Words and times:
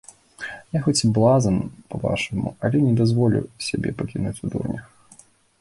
Я 0.77 0.79
хоць 0.85 1.01
і 1.07 1.09
блазан, 1.17 1.59
па-вашаму, 1.93 2.55
але 2.69 2.77
не 2.87 2.93
дазволю 3.03 3.45
сябе 3.67 3.89
пакінуць 4.01 4.37
у 4.49 4.53
дурнях. 4.57 4.85